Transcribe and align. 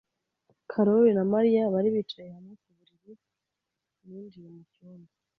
Karoli 0.71 1.11
na 1.15 1.23
Mariya 1.33 1.71
bari 1.73 1.89
bicaye 1.95 2.29
hamwe 2.35 2.53
ku 2.61 2.67
buriri 2.77 3.11
ninjiye 4.05 4.49
mu 4.55 4.63
cyumba. 4.71 5.11